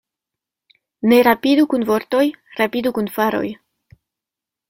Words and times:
Ne 1.11 1.19
rapidu 1.27 1.65
kun 1.73 1.85
vortoj, 1.91 2.23
rapidu 2.61 2.93
kun 2.95 3.13
faroj. 3.19 3.45